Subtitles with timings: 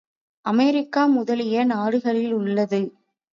[0.45, 2.81] America முதலிய நாடுகளிலுள்ளது.